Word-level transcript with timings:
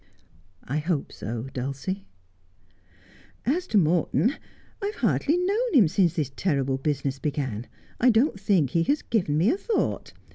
'I 0.63 0.79
hope 0.79 1.11
so, 1.11 1.43
Dulcie.'' 1.53 2.07
As 3.55 3.67
to 3.67 3.77
Morton, 3.77 4.33
I 4.81 4.87
have 4.87 4.95
hardly 4.95 5.37
known 5.37 5.73
him 5.75 5.87
since 5.87 6.15
this 6.15 6.31
terrible 6.35 6.79
business 6.79 7.19
began. 7.19 7.67
I 7.99 8.09
don't 8.09 8.39
think 8.39 8.71
he 8.71 8.81
has 8.85 9.03
given 9.03 9.37
me 9.37 9.51
a 9.51 9.57
thought. 9.59 10.13